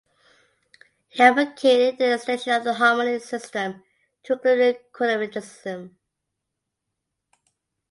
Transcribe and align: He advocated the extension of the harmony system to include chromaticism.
He 1.09 1.21
advocated 1.21 1.99
the 1.99 2.15
extension 2.15 2.53
of 2.53 2.63
the 2.63 2.73
harmony 2.73 3.19
system 3.19 3.83
to 4.23 4.33
include 4.33 4.79
chromaticism. 4.91 5.95